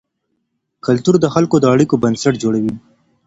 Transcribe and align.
کلتور 0.85 1.15
د 1.19 1.25
خلکو 1.33 1.55
د 1.61 1.65
اړیکو 1.73 1.95
بنسټ 2.03 2.33
جوړوي. 2.43 2.73